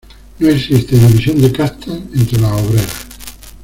No 0.39 0.49
existe 0.49 0.97
división 0.97 1.39
de 1.39 1.51
castas 1.51 1.95
entre 2.15 2.39
las 2.41 2.53
obreras. 2.59 3.07